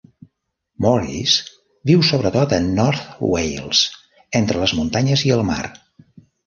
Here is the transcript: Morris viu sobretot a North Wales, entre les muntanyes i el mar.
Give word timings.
Morris 0.85 1.35
viu 1.91 2.01
sobretot 2.09 2.57
a 2.57 2.59
North 2.71 3.23
Wales, 3.35 3.85
entre 4.43 4.65
les 4.67 4.79
muntanyes 4.81 5.29
i 5.31 5.37
el 5.41 5.51
mar. 5.55 5.65